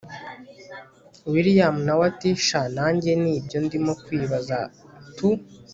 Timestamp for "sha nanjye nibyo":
2.47-3.57